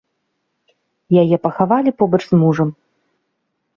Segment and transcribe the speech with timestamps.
[1.23, 2.69] Яе пахавалі побач з мужам.